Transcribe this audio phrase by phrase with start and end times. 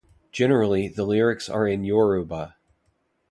[0.31, 2.55] Generally, the lyrics are in Yoruba.